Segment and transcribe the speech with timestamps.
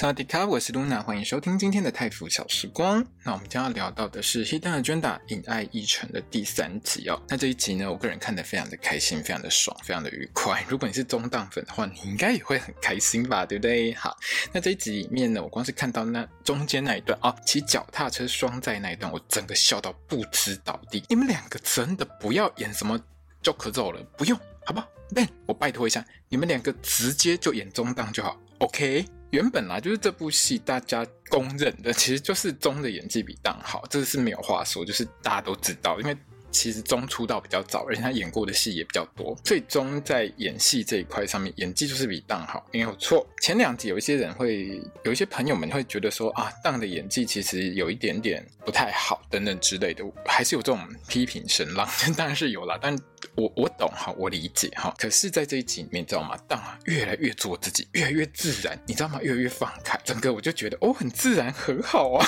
[0.00, 3.06] 大家好，我是露娜，欢迎收听今天的泰服小时光。
[3.22, 7.20] 那我们将要聊到的是《Hidden Agenda 隐爱议程》的第三集哦。
[7.28, 10.64] 那这一集呢，我个人看得非常的开心，非常的爽，非常的愉快。
[10.70, 13.92] 如果你是中档粉的话，你应该也会很开心吧，对不对？
[13.92, 14.16] 好，
[14.54, 21.04] 那这一集里面呢，我光是看到那中间那一段哦，骑脚踏车双载那一段，我整个笑到不知倒地。
[21.10, 22.98] 你们两个真的不要演什么
[23.42, 29.04] Joker 了，不用，好不好？Ben，我拜托一下，你们两个直接就演中档就好，OK？
[29.30, 36.16] 原本啦，就是这部戏大家公认的，其实就是中的演技比当好，这是没有话说，就是大家都知道，因为。
[36.50, 43.26] 其实中出道比较早，而且他演过的戏也比较多，最终在演戏这一块上面演技就是比档好，没有错。
[43.40, 52.78] 前两集有一些人会，有一些朋友们会觉得说啊，档的演技其实有一点点不太好等等之类的，还是有这种批评声浪，当然是有啦。
[52.82, 52.96] 但
[53.34, 54.94] 我我懂哈，我理解哈。
[54.98, 56.36] 可是，在这一集里面，你知道吗？
[56.48, 59.20] 档啊越来越做自己，越来越自然，你知道吗？
[59.22, 62.26] 越来越放开，整个我就觉得哦，很自然，很好啊。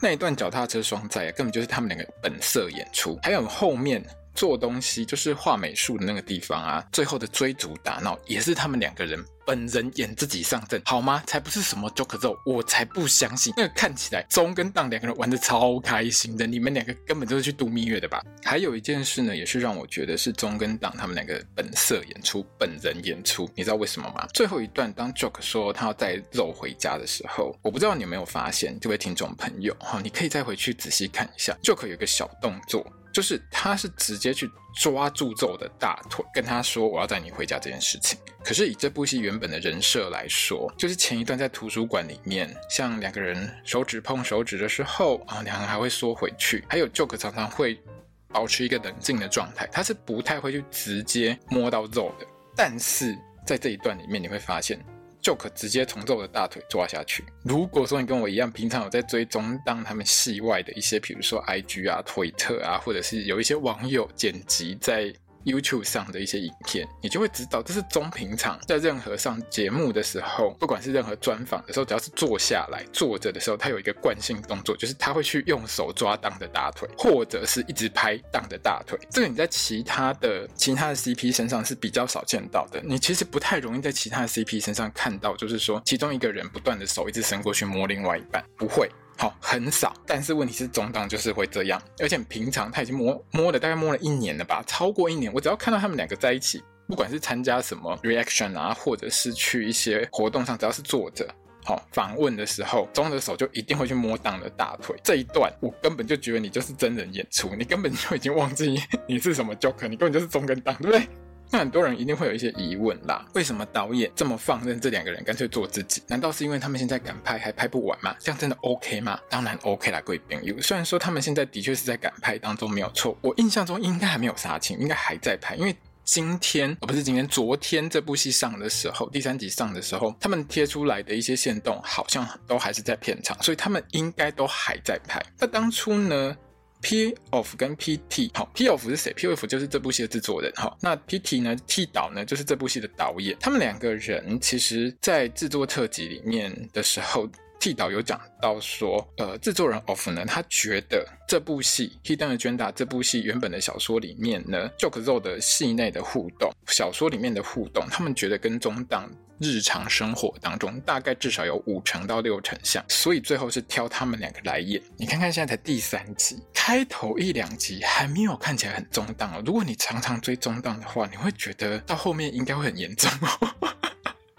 [0.00, 4.04] 那一段脚踏车双载啊，根本就是他们两个本色演出，还有后面。
[4.34, 11.22] 做东西就是画美术的那个地方啊，最后的追逐打闹也是他们两个人本人演自己上阵，好吗？
[11.26, 13.52] 才不是什么 Joker 咒，我才不相信。
[13.56, 18.24] 那个看起来中跟档两个人玩得超开心的，你们两个根本就是去度蜜月的吧？
[18.42, 24.26] 还有一件事呢，也是让我觉得是中跟档他们两个本色演出，本人演出，你知道为什么吗？
[24.32, 32.84] 最后一段当 Joke 说他要带肉回家的时候，我不知道你有没有发现，这位听众朋友哈，你可以再回去仔细看一下，Joker 有个小动作。
[33.14, 38.18] 就是他是直接去抓住咒的大腿，跟他说我要带你回家这件事情。
[38.42, 46.64] 可是以这部戏原本的人设来说，就是前一段在图书馆里面，像两个人手指碰手指的时候啊，两个人还会缩回去。
[46.68, 47.80] 还有 Joke 常常会
[48.28, 52.26] 保持一个冷静的状态，他是不太会去直接摸到咒的。
[52.56, 54.78] 但是在这一段里面，你会发现。
[55.24, 57.24] 就可直接从这我的大腿抓下去。
[57.42, 65.12] 如果说你跟我一样，平常有在追中档他们戏外的一些，比如说 IG 啊、推特啊，或者是有一些网友剪辑在。
[65.44, 78.98] YouTube 上的一些影片，你就会知道，这是中平常在任何上节目的时候，不管是任何专访的时候，只要是坐下来坐着的时候，他有一个惯性动作，就是他会去用手抓档的大腿，或者是一直拍档的大腿。
[79.10, 88.90] 这个你在其他的其他的 CP 身上是比较少见到的，你其实不太容易在其他的 CP 身上看到，就是说其中一个人不断的手一直伸过去摸另外一半，不会。
[89.16, 101.26] 好，很少，但是问题是中档就是会这样，而且平常他已经摸摸了大概摸了一年了吧，超过一年，我只要看到他们两个在一起，不管是参加什么 reaction 啊，或者是去一些活动上，只要是坐着，
[101.64, 104.96] 好访问的时候，中的手就一定会去摸档的大腿。
[105.04, 108.74] 这一段我根本就觉得你就是真人演出，你根本就已经忘记
[109.06, 111.08] 你是什么 Joker，你根本就是中跟档，对不对？
[111.50, 116.02] 那很多人一定会有一些疑问啦，为什么导演这么放任这两个人干脆做自己？
[116.08, 118.14] 难道是因为他们现在赶拍还拍不完吗？
[118.18, 119.18] 这样真的 OK 吗？
[119.28, 120.60] 当然 OK 啦，各位朋友。
[120.60, 125.54] 虽然说他们现在的确是在赶拍当中没有错，我印象中应该还没有杀青，应该还在拍。
[125.54, 135.24] 因为今天哦，不是今天，昨天这部戏上的时候，第三集上的时候，他们贴出来的一些线动好像都还是在片场，所以他们应该都还在拍。
[135.38, 136.36] 那当初呢
[136.84, 140.76] ？P.O.F 跟 P.T 好，P.O.F 是谁？P.O.F 就是这部戏的制作人哈。
[140.82, 142.22] 那 P.T 呢？T 导呢？
[142.24, 143.34] 就是这部戏的导演。
[143.40, 147.26] 他们两个人其实，在制作特辑里面的时候
[147.58, 159.10] ，T 导有讲到说，呃，制作人 Of 呢，他觉得这部戏《Hidden Agenda》这部戏原本的小说里面呢，Joker 肉的戏内的互动，小说里面的互动，他们觉得跟中档。
[159.38, 164.80] 日常生活当中，大概至少有五成到六成像，所以最后是挑他们两个来演。
[164.96, 169.42] 你看看现在才第三集，开头一两集还没有看起来很中档哦。
[169.44, 173.48] 如果你常常追中档的话，你会觉得到后面应该会很严重哦。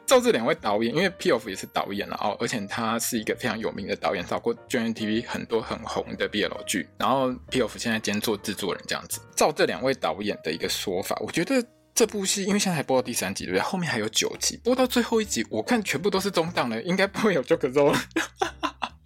[0.06, 6.88] 照这两位导演，因为 P.O.F 也是导演了哦，而且他是一个非常有名的导演，导过 gntv 很多很红的 BL 剧。
[7.00, 9.20] 然后 P.O.F 现在兼做制作人这样子。
[9.36, 11.66] 照这两位导演的一个说法，我觉得。
[11.96, 13.62] 这部戏因为现在还播到第三集，对不对？
[13.62, 17.98] 后面还有九集，播到最后一集，我看全部都是中档的，应该不会有 Joker 肉了。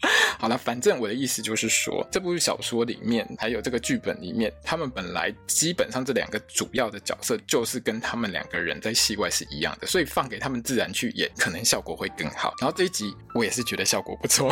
[0.39, 12.53] 好了，反正我的意思就是说，这部小说里面还有这个剧本里面，他们本来基本上这两个主要的角色就是跟他们两个人在戏外是一样的，所以放给他们自然去演，可能效果会更好。
[12.59, 14.49] 然后这一集我也是觉得效果不错，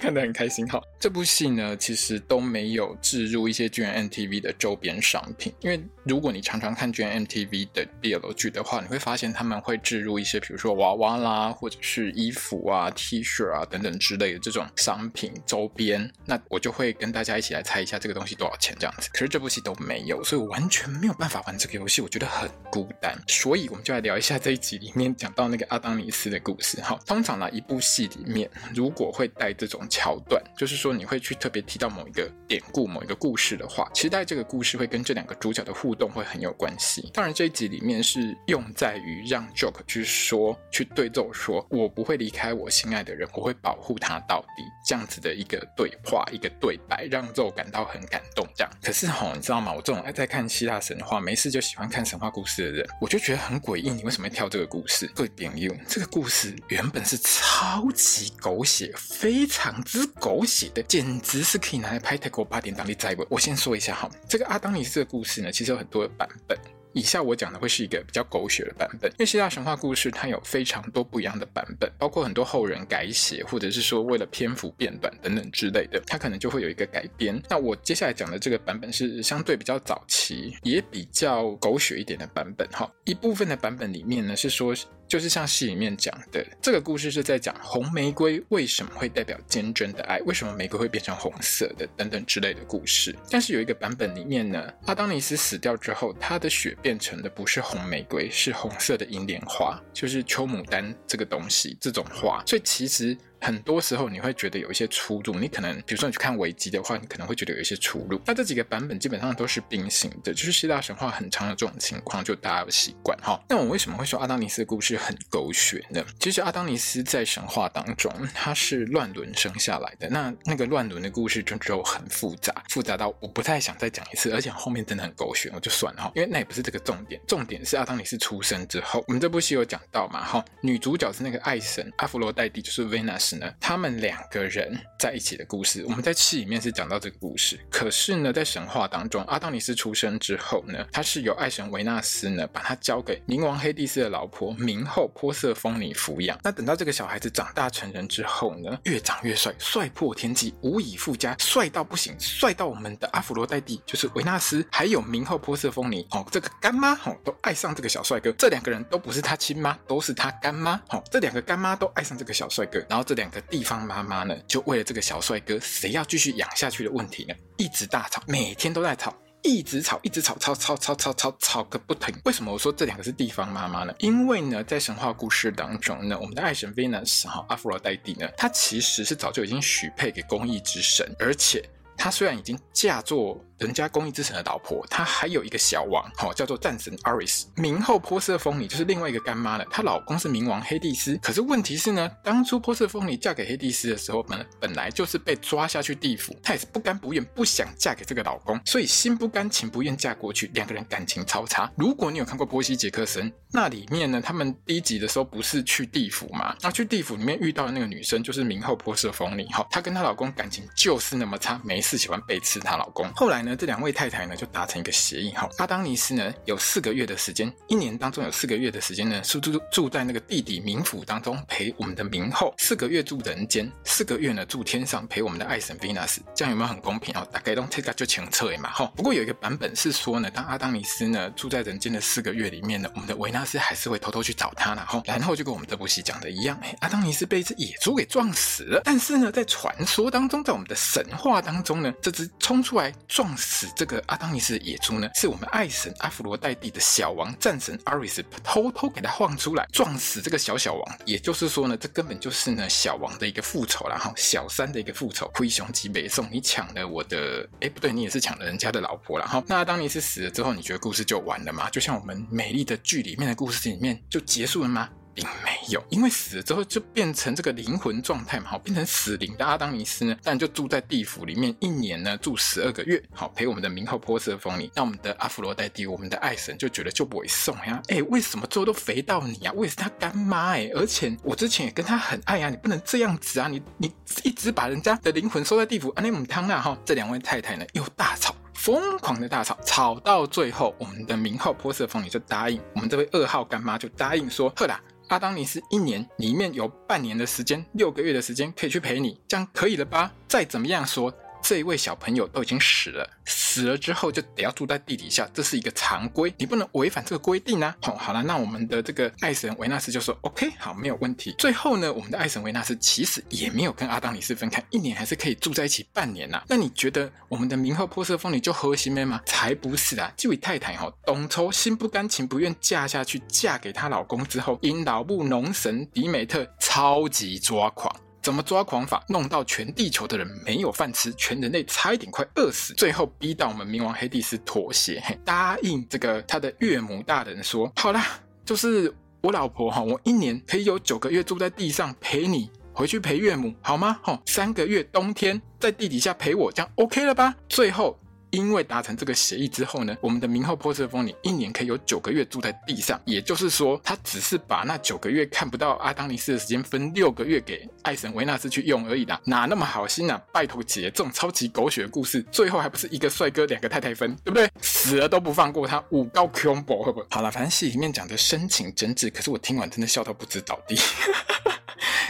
[0.00, 0.68] 看得很开心。
[0.68, 16.10] 好，这部戏呢其实都没有置入一些 GMMTV 的周边商品，因为如果你常常看 GMMTV 的 BL 剧的话，你会发现他们会置入一些，比如说娃娃啦，或者是衣服啊、T 恤啊等等之类的这种商品周边。
[16.24, 19.08] 那我就会跟大家一起来猜一下这个东西多少钱这样子。
[19.12, 23.16] 可是这部戏都没有，所以我完全没有办法玩这个游戏，我觉得很孤单。
[23.26, 26.80] 所以我们就来聊一下这一集里面讲到那个阿当尼斯的故事。
[26.80, 37.10] 好，通常呢，一部戏里面如果会带这种桥段，就是说你会去特别提到某一个典故、某一个故事的话，其实带这个故事会跟这两个主角的互动会很有关系。
[37.12, 48.46] 当然这一集里面是用在于让 Joke 去说、去对奏说：“我不会离开我心爱的人，我会保护他到底。”这样子的一个对话、一个对白，让肉感到很感动。
[48.54, 49.72] 这样，可是吼，你知道吗？
[49.72, 53.88] 我这种爱在看希腊神话、没事就喜欢看神话故事的人，我就觉得很诡异。
[53.90, 55.10] 你为什么要跳这个故事？
[55.14, 63.26] 各位朋友，这个故事原本是超级狗血，非常之狗血的，简直是可以拿来拍泰国八点档的灾文。
[63.30, 66.58] 我先说一下哈，这个阿当尼斯的故事呢，其实有很多的版本。
[66.94, 77.42] 以下我讲的会是一个比较狗血的版本，因为希腊神话故事它有非常多不一样的版本，包括很多后人改写，或者是说为了篇幅变短等等之类的，它可能就会有一个改编。
[77.50, 82.66] 那我接下来讲的这个版本是相对比较早期，也比较狗血一点的版本。
[82.70, 84.74] 哈，一部分的版本里面呢是说。
[85.06, 93.14] 就是像戏里面讲的，这个故事是在讲红玫瑰为什么会代表坚贞的爱，为什么玫瑰会变成红色的等等之类的故事。
[93.30, 102.42] 但是有一个版本里面呢，阿当尼斯死掉之后，他的血变成的不是红玫瑰，是红色的银莲花，就是秋牡丹这个东西，这种花。
[102.46, 103.16] 所以其实。
[103.44, 108.18] 很多时候你会觉得有一些出入，你可能比如说你去看维基的话，你可能会觉得有一些出入。
[108.24, 113.38] 那这几个版本基本上都是并行的，就是希腊神话很长的这种情况，就大家有习惯哈。
[113.46, 116.02] 那我为什么会说阿当尼斯的故事很狗血呢？
[116.18, 133.33] 其实阿当尼斯在神话当中他是乱伦生下来的，那那个乱伦的故事就就很复杂，复杂到我不太想再讲一次，而且后面真的很狗血，我就算了哈，因为那也不是这个重点，重点是阿当尼斯出生之后，我们这部戏有讲到嘛哈，女主角是那个爱神阿芙罗黛蒂，就是 Venus。
[133.60, 137.58] 他们两个人在一起的故事，我们在戏里面是讲到这个故事。
[137.70, 146.38] 可是呢，在神话当中，阿道尼斯出生之后呢，他是由爱神维纳斯呢把他交给冥王黑帝斯的老婆冥后波瑟丰尼抚养。
[146.42, 158.32] 那等到这个小孩子长大成人之后呢，越长越帅，帅破天际，无以复加，帅到不行，帅到我们的阿芙罗黛蒂就是维纳斯，还有冥后波瑟丰尼哦，这个干妈哦都爱上这个小帅哥。
[158.32, 161.02] 这两个人都不是他亲妈，都是他干妈哦。
[161.10, 163.40] 这两个干妈都爱上这个小帅哥，然后这两两个。
[163.54, 172.12] 地方妈妈呢，就为了这个小帅哥，谁要继续养下去的问题呢，一直大吵，每天都在吵，一直吵，一直吵，吵吵吵吵吵吵个不停。
[172.24, 173.94] 为什么我说这两个是地方妈妈呢？
[173.98, 181.62] 因为呢，在神话故事当中呢，我们的爱神 Venus 哈阿芙罗黛蒂呢，她其实是早就已经许配给公益之神，而且
[181.96, 183.40] 她虽然已经嫁作。
[183.58, 187.44] 人家公益之神的老婆，她还有一个小王，好、哦、叫做战神 Ares。
[187.56, 191.16] 冥后波色丰尼就是另外一个干妈了，她老公是冥王黑帝斯。
[191.22, 201.70] 可是问题是呢，当初波色丰尼嫁给黑帝斯的时候，本本来就是被抓下去地府，她也是不甘不愿，不想嫁给这个老公，所以心不甘情不愿嫁过去，两个人感情超差。
[201.76, 206.56] 如果你有看过波西杰克森，那里面呢，他们第一集的时候不是去地府吗？
[206.60, 213.08] 那去地府里面遇到的那个女生就是冥后波色丰尼，哈，她跟她老公感情就是那么差，没事喜欢背刺她老公。
[213.14, 227.26] 后来呢，这两位太太呢就达成一个协议哈，阿当尼斯呢有四个月的时间，一年当中有四个月的时间呢是住住在那个地底冥府当中陪我们的冥后，四个月住人间，四个月呢住天上陪我们的爱神 Venus，这样有没有很公平哦？
[227.30, 228.90] 大概都这个就清澈嘛哈。
[228.96, 243.68] 不过有一个版本是说呢，当阿当尼斯呢住在人间的四个月里面呢，我们的维纳斯还是会偷偷去找他，然后然后就跟我们这部戏讲的一样，哎，阿当尼斯被一只野猪给撞死了，但是呢在传说当中，在我们的神话当中呢，这只冲出来撞死。
[243.76, 250.98] 这个阿当尼斯的野猪呢，是我们爱神阿芙罗黛蒂的小王战神阿瑞斯偷偷给他晃出来，撞死这个小小王。
[251.04, 255.30] 也就是说呢，这根本就是呢小王的一个复仇，然后小三的一个复仇。
[255.34, 259.18] 灰熊级北宋，你抢了我的，哎，不对，你也是抢了人家的老婆。
[259.18, 261.68] 然后那阿当尼斯死了之后，你觉得故事就完了吗？
[261.70, 264.88] 就像我们美丽的剧里面的故事里面就结束了吗？
[265.14, 274.70] 并没有，因为死了之后就变成这个灵魂状态嘛，好，变成死灵的阿当尼斯呢，但就住在地府里面，一年呢住十二个月，好陪我们的冥后波色丰尼。
[274.74, 279.52] 那我们的阿芙罗黛蒂，我们的爱神就觉得就不会送呀，哎，为什么最后都肥到你啊？
[279.54, 283.92] 我也是他干妈哎，而且我之前也跟他很爱啊，你不能这样子啊，你你
[284.22, 288.34] 一直把人家的灵魂收在地府，阿内姆汤啊哈，这两位太太呢又大吵。
[288.54, 300.12] 疯狂的大吵，吵到最后，我们的名号波色丰尼就答应，我们这位二号干妈就答应说：“赫啦，阿当尼斯一年里面有半年的时间，六个月的时间可以去陪你，这样可以了吧？
[300.26, 301.12] 再怎么样说。”
[301.46, 307.76] 这一位小朋友都已经死了，死了之后就得要住在地底下，这是一个常规，你不能违反这个规定啊！
[307.82, 319.20] 哦，好了，那我们的这个爱神维纳斯就说：“OK，好，没有问题。”最后呢，我们的爱神维纳斯其实也没有跟阿当尼斯分开，一年还是可以住在一起半年呐、那你觉得我们的冥后波色风女就核心没吗？
[319.26, 320.10] 才不是啊！
[320.16, 327.94] 这位太太、哦，董抽心不甘情不愿嫁下去，嫁给她老公之后，因老母农神迪美特超级抓狂。
[328.24, 329.04] 怎么抓狂法？
[329.10, 338.02] 弄到全地球的人没有饭吃，全人类差一点快饿死，最后逼到我们冥王黑帝斯妥协，嘿答应这个他的岳母大人说：“好啦，
[338.42, 338.90] 就是
[339.20, 344.00] 我老婆哈，我一年可以有九个月住在地上陪你回去陪岳母，好吗？
[344.02, 347.98] 吼，三个月冬天在地底下陪我，这样 OK 了吧？”最后。
[348.34, 360.20] 因为达成这个协议之后呢，我们的明后波色丰尼一年可以有九个月住在地上，也就是说，他只是把那九个月看不到阿当尼斯的时间分六个月给爱神维纳斯去用而已啦，哪那么好心啊？
[360.32, 364.50] 拜托姐，这种超级狗血的故事，最后还不是一个帅哥两个太太分，对不对？
[364.60, 367.04] 死了都不放过他，五高 combo 会不？
[367.10, 370.76] 好了，反正戏里面讲的深情真挚，可是我听完真的笑到不知倒地。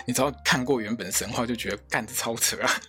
[0.06, 2.70] 你只要看过原本神话，就觉得干得超扯啊。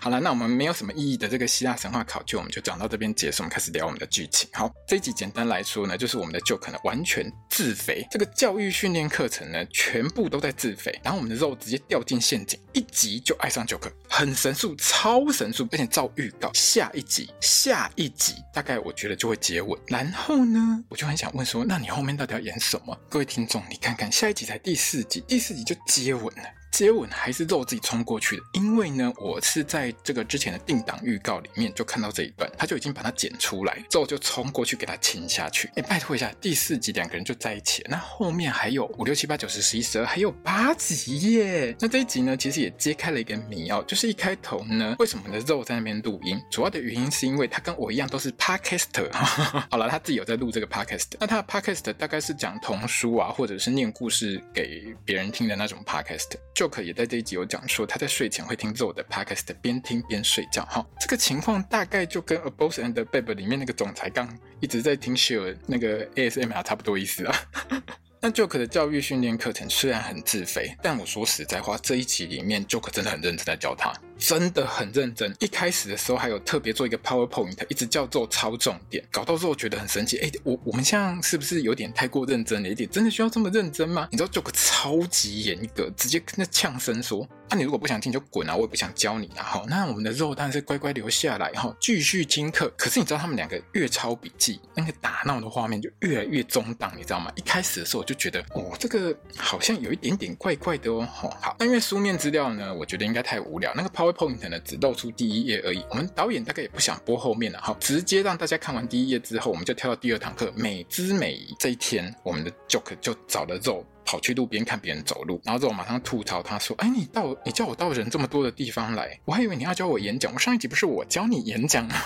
[0.00, 3.42] 好了，那我们没有什么意义的这个希腊神话考据，我们就讲到这边结束。
[3.42, 4.46] 我们开始聊我们的剧情。
[4.52, 19.80] 好，这一集简单来说呢，就是我们的 Jock 呢完全自肥，这个教育训练课程呢全部都在自肥，然后我们的肉直接掉进陷阱，一集就爱上 Jock，很神速，超神速，而且照预告，下一集，下一集大概我觉得就会接吻。
[19.86, 22.94] 然后呢，我就很想问说，那你后面到底要演什么？
[23.08, 26.63] 各位听众，你看看下一集才第四集，第四集就接吻了。
[26.74, 35.70] 接吻还是肉自己冲过去的，因为呢，我是在这个之前的定档预告里面就看到这一段，他就已经把它剪出来，之后就冲过去给他亲下去。
[35.76, 41.76] 哎，拜托一下，第四集两个人就在一起了，那后面还有五六七八九十十一十二，还有八集耶。
[41.78, 46.42] 那这一集呢，其实也揭开了一个谜哦，就是一开头呢，为什么呢肉在那边录音？
[46.50, 49.08] 主要的原因是因为他跟我一样都是 podcaster，
[49.70, 56.32] 好了，他自己有在录这个 podcast，那他的 podcast 大概是讲童书啊，或者是念故事给别人听的那种 podcast。
[56.64, 60.64] Joke 也在这一集有讲说，他在睡前会听着我的 podcast，边听边睡觉。
[60.64, 64.26] 哈，这个情况大概就跟《A Boss and a Babe》里面那个总裁刚
[64.60, 67.36] 一直在听 Share 那个 ASMR 差不多意思啊。
[68.22, 73.92] 那 Joke 的教育训练课程虽然很自费，但我说实在话，这一集里面 Joke 真的很认真在教他。
[74.26, 80.16] 真的很认真，一开始的时候还有特别做一个 PowerPoint，一直叫做超重点，搞到之后觉得很神奇。
[80.16, 82.88] 哎，我我们现在是不是有点太过认真了一点？
[82.88, 84.08] 真的需要这么认真吗？
[84.10, 92.72] 你知道 Jock 超级严格，直接跟他呛声说：“那、啊、你如果不想听就滚啊，我也不想教你啊。”好，那我们的肉当然是乖乖留下来，哈，继续听课。
[92.78, 97.30] 可是你知道他们两个越抄笔记，那个打闹的画面就越来越中档，你知道吗？
[97.36, 101.06] 一开始的时候我就觉得，哦，这个好像有一点点怪怪的哦。
[101.12, 105.84] 好，那因为书面资料呢，我觉得应该太无聊，那个 PowerPoint point 呢，只露出第一页而已。
[105.90, 111.40] 我们导演大概也不想播后面了，哈，直接让大家看完第一页之后，我们就跳到第二堂课，美姿美。
[111.58, 113.84] 这一天，我们的 joke 就找了肉。
[114.14, 120.32] 跑去路边看别人走路，然后之后马上吐槽他说：“哎，你到你叫我到人这么多的地方来，我还以为你要教我演讲。
[120.32, 121.96] 我上一集不是我教你演讲吗？”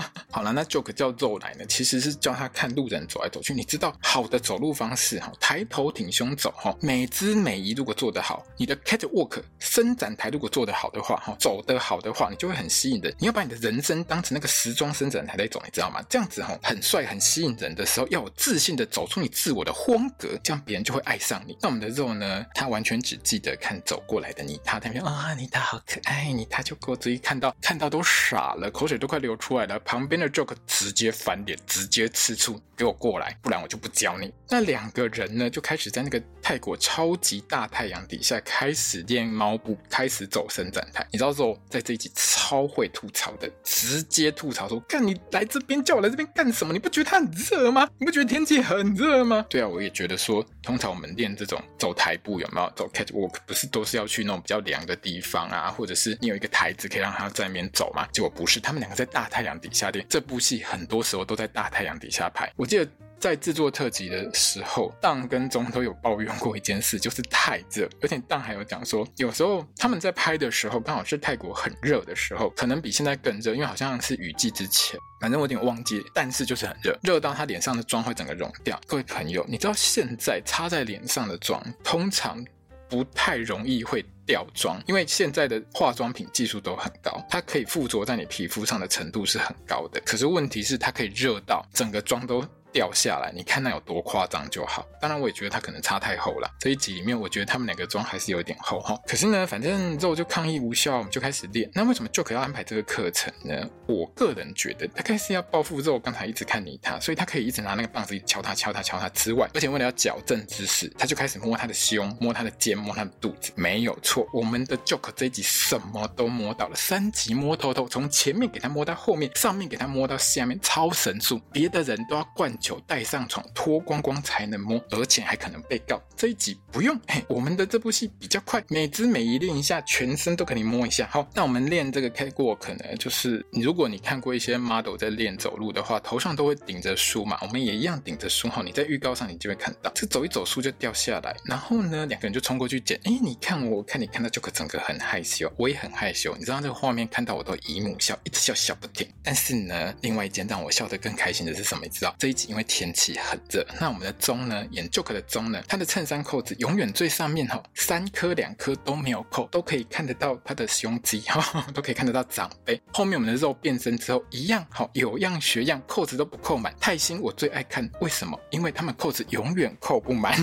[0.32, 3.52] 好了，那 Joke 叫肉来呢，其实是教他看路人走来走去。
[3.52, 13.14] 你知道好的走路方式哈，抬头挺胸走哈，美姿美仪如果做得好，你的 catwalk 伸展台如果做得好的话哈，走得好的话，你就会很吸引人。
[13.18, 16.02] 你要把你的人生当成那个时装伸展台在走，你知道吗？
[16.08, 21.57] 这样子哈，很帅很吸引人的时候，要有自信的走出你自我的风格，这样别人就会爱上你。
[21.60, 22.44] 那我们的肉呢？
[22.54, 29.78] 他完全只记得看走过来的妮塔，他那边啊，妮塔好可爱，妮塔就给我直接看到，看到都傻了，口水都快流出来了。
[29.80, 34.32] 旁边的 Joke 直接翻脸，直接吃醋，给我过来，不然我就不教你。
[34.48, 41.06] 那两个人呢，就开始在那个泰国超级大太阳底下开始练猫步，开始走伸展台。
[41.10, 46.72] 你知道肉在这一集超会吐槽的，直接吐槽说：“干你来这边叫我来这边干什么？
[46.72, 47.88] 你不觉得它很热吗？
[47.98, 51.62] 你不觉得天气很热吗？”对啊，我也觉得说，通常我们练这种。
[51.78, 53.36] 走台步有没有走 catwalk？
[53.46, 58.06] 不是都是要去那种比较凉的地方啊，或者是你有一个台子可以让他在那边走吗？
[58.12, 60.04] 结果不是，他们两个在大太阳底下练。
[60.08, 62.52] 这部戏很多时候都在大太阳底下拍。
[62.56, 62.88] 我记得
[63.20, 78.80] 在制作特辑的时候，当跟钟都有抱怨过一件事，就是太热，而且当还有讲说，有时候他们在拍的时候，刚好是泰国很热的时候，可能比现在更热，因为好像是雨季之前，反正我有点忘记，但是就是很热，热到他脸上的妆会整个融掉。
[78.86, 82.44] 各位朋友，你知道现在擦在脸上的妆，通常
[82.88, 90.00] 不太容易会掉妆，因为现在的化妆品技术都很高，它可以附着在你皮肤上的程度是很高的。
[90.06, 92.46] 可是问题是，它可以热到整个妆都。
[92.72, 94.86] 掉下来，你看那有多夸张就好。
[95.00, 96.50] 当然，我也觉得它可能擦太厚了。
[96.60, 98.98] 这一集里面，我觉得他们两个妆还是有点厚哈。
[99.06, 101.70] 可是呢，反正肉就抗议无效，我们就开始练。
[101.74, 103.68] 那为什么 Joke 要安排这个课程呢？
[103.86, 113.52] 我个人觉得，大概是要报复肉刚才一直看你他，所以他可以一直拿那个棒子敲他、敲他、敲他之外，而且为了要矫正姿势，他就开始摸他的胸、摸他的肩、摸他的肚子。
[113.54, 123.44] 没有错，我们的 Joke 这一集什么都摸到了，三级摸透透，从前面给他摸到后面，上面给他摸到下面，超神速，别的人都要灌酒带上床。
[123.54, 126.00] 脱光光才能摸，而且还可能被告。
[126.16, 131.08] 这一集不用，嘿，我们的这部戏比较快，每只每一练一下，全身都可以摸一下。
[131.10, 138.48] 好，那我们练这个 catwalk 可能就是，如果你看过一些 model 在练走路的话，头上都会顶着书嘛，我们也一样顶着书。
[138.48, 142.98] 哈，你在预告上你就会看到，这走一走书就掉下来，然后呢，两个人就冲过去捡。
[143.04, 146.34] 哎，你看我，我看你看到就可整个很害羞，我也很害羞。
[146.36, 149.08] 你知道这个画面看到我都姨母笑，一直笑笑不停。
[149.22, 151.82] 但是呢，另外一件让我笑得更开心的是什么？
[151.84, 153.64] 你知道这一集因为天气很热。
[153.78, 154.66] 那我们的钟呢？
[154.70, 155.62] 演 Joker 的钟呢？
[155.68, 162.80] 他的衬衫扣子永远最上面哈，三颗两颗都没有扣，都可以看得到他的胸肌哈，都可以看得到长辈。
[162.92, 166.74] 后面我们的肉变身之后一样好，有样学样，扣子都不扣满。
[166.80, 168.38] 泰星我最爱看，为什么？
[168.50, 170.34] 因为他们扣子永远扣不满。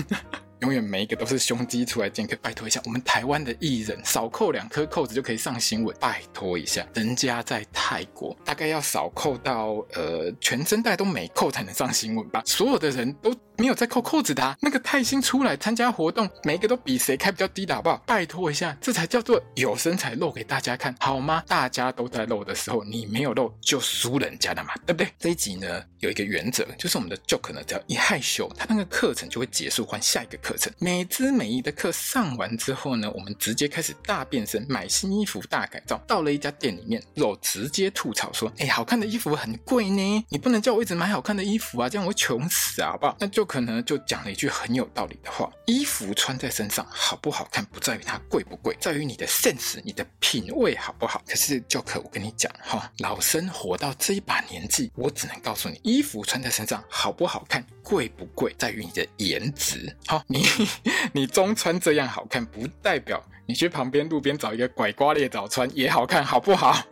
[0.60, 13.34] 永远每一个都是胸肌出来见，客拜托一下，我们台湾的艺人少扣两颗扣子就可以上新闻，拜托一下，人家在泰国大概要少扣到呃全身带都没扣才能上新闻吧，所有的人都。
[13.58, 17.96] 没有在扣扣子的、那个泰星出来参加活动，每一个都比谁开比较低的好不好？
[18.06, 21.42] 拜托一下，这才叫做有身材露给大家看，好吗？
[21.46, 25.08] 大家都在露的时候，你没有露就输人家的嘛，对不对？
[25.18, 30.70] 这一集呢有一个原则，就是我们的 Joke 呢只要一害羞，他那个课程就会结束，换下一个课程。
[30.78, 35.96] 美姿美仪的课上完之后呢，我们直接开始大变身，买新衣服大改造。
[36.06, 43.45] 到了一家店里面，肉直接吐槽说：“哎，好看的衣服很贵呢，你不能叫我一直买好看的衣服啊，这样我会穷死啊，好不好？”那就。
[43.46, 51.22] 可能就讲了一句很有道理的话：衣服穿在身上好不好看，不在于它贵不贵，在于你的 sense，你的品味好不好。
[51.26, 59.94] 可是 Joke，我跟你讲哈，老生活到这一把年纪，我只能告诉你，衣服穿在身上好不好看，贵不贵，在于你的颜值。
[60.06, 60.46] 好，你
[61.12, 66.84] 你中穿这样好看，不代表你去旁边路边找一个拐瓜裂枣穿也好看，好不好？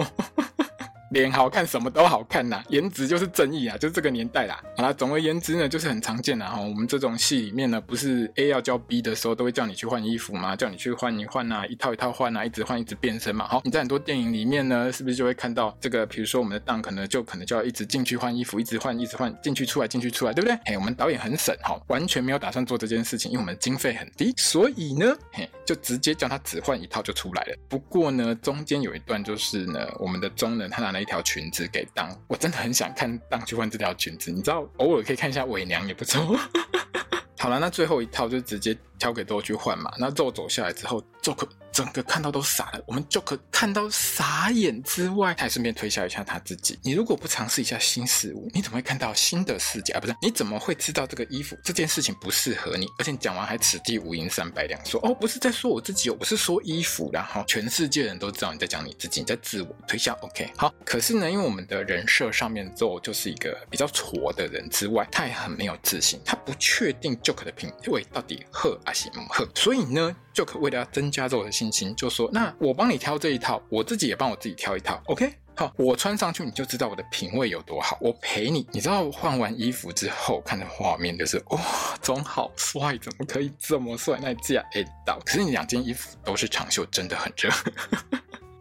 [1.14, 4.60] 脸好看，什么都好看呐，颜值就是正义啊，就是这个年代啦。
[4.76, 6.60] 好啦，总而言之呢，就是很常见啦哈。
[6.60, 10.56] 我们这种戏里面呢，不是 A 要教 B 的时候，都会叫你去换衣服吗？
[10.56, 13.46] 叫你去换一换啊，一套一套换啊，一直换一直变身嘛。
[13.46, 16.04] 好，你在很多电影里面呢，是不是就会看到这个？
[16.04, 20.58] 比如说我们的档，可能，就可能就要一直进去换衣服，一直换，一直换，进去出来，进去出来，对不对？
[20.64, 27.56] 嘿，我们导演很省哈，完全没有打算做这件事情，因为我们经费很低，所以呢，嘿，就直接叫他只换一套就出来了。
[27.68, 31.86] 不过呢，中间有一段就是呢，我们的中人，他拿了一条裙子给。
[31.94, 36.36] 当我真的很想看当去换这条裙子，你知道，偶尔可以看一下伪娘也不错。
[37.38, 39.92] 好了，那最后一套就直接挑给豆去换嘛。
[39.98, 41.46] 那肉走下来之后，豆可。
[41.74, 46.78] 整个看到都傻了，我们就可看到傻眼之外，他还顺便推销一下他自己。
[46.84, 49.98] 你如果不尝试一下新事物，你怎么会看到新的世界啊？
[49.98, 52.86] 不是，你怎么会知道这个衣服这件事情不适合你？
[53.00, 60.16] 而且讲完还此地无银三百两，说哦，不是在说我自己，我是说衣服然后，全世界人都知道你在讲你自己，你在自我推销。
[60.22, 60.72] OK，好。
[60.84, 70.14] 可是呢，因为我们的人设上面肉就是一个比较挫的人之外，他也很没有自信，他不确定 Joke 的品味到底好还是不好，所以呢。
[70.34, 75.32] Joke 为了要增加肉的信心，就说：“那我帮你挑这一套，我自己也帮我自己挑一套，OK？
[75.56, 77.96] 好，我穿上去你就知道我的品味有多好。
[78.00, 81.60] 我陪你，你知道换完衣服之后看的画面就是哇，
[82.02, 84.18] 总好帅，怎么可以这么帅？
[84.20, 87.50] 那这样哎，到可是你两件衣服都是长袖，真的很热。”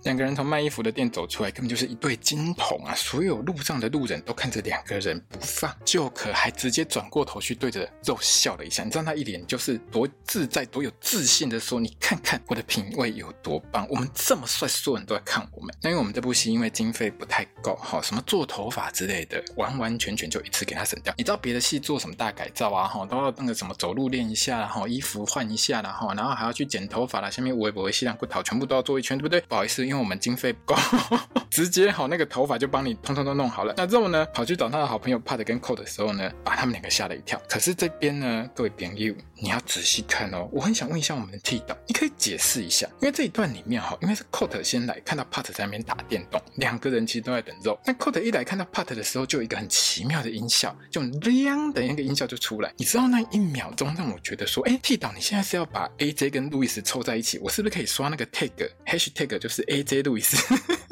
[0.03, 2.93] 两个人从卖衣服的店走出来，根本就是一对金童啊！
[2.93, 8.83] 所有路上的路人都看着两个人不放就可还直接转过头去对着肉笑了一下。
[8.83, 21.13] 你知道他一脸就是多自在、多有自信的说：“你看看我的品味有多棒，我们这么帅，所有人都在看我们。”那因为我们这部戏因为经费不太够，哈，什么做头发之类的，完完全全就一次给他省掉。
[21.17, 22.87] 你知道别的戏做什么大改造啊？
[22.87, 29.39] 哈，都要那个什么走路练一下，然后衣服换一下，然后然后还要去剪头发啦，下面围脖、西凉骨头全部都要做一圈，对不对？
[29.41, 30.75] 不好意思，因为我们经费不够，
[31.51, 33.71] 直接好那个头发就帮你通通都弄好了。
[33.77, 37.39] 那之后呢，跑去找他的好朋友 Pat 跟 Colt 的时候呢，把他们两个吓了一跳。
[37.47, 40.49] 可是这边呢，各位朋友，你要仔细看哦。
[40.51, 47.79] 我很想问一下我们的 T 导，你可以解释一下，因为这一段里面哈，因为是 Colt 先来看到 Pat 在那边打电动，两个人其实都在等肉。
[47.85, 52.73] 那 Colt 一来看到 Pat 的时候，就有一个很奇妙的音效，就亮的那个音效就出来。
[52.77, 60.01] 你知道那一秒钟让我觉得说，哎，T 导，你现在是要把 AJ 跟路易斯凑在一起，我是不是可以刷那个 tag，hashtag 就是 A J.
[60.01, 60.37] 路易斯？